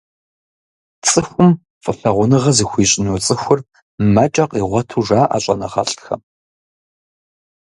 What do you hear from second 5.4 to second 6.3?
щӏэныгъэлӏхэм.